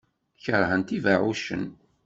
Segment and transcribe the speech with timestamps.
[0.43, 1.63] Keṛhent ibeɛɛucen.